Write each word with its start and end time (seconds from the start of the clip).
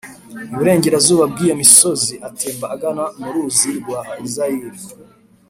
iburengerazuba 0.53 1.23
bw'iyo 1.31 1.53
misozi 1.61 2.13
atemba 2.27 2.65
agana 2.75 3.03
mu 3.21 3.29
ruzi 3.33 3.69
rwa 3.79 4.01
zayire, 4.33 4.81